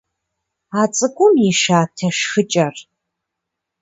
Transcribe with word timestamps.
А 0.79 0.81
цӏыкӏум 0.95 1.33
и 1.49 1.51
шатэ 1.61 2.07
шхыкӏэр. 2.17 2.75